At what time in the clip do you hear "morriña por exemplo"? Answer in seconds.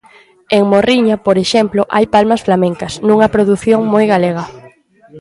0.73-1.81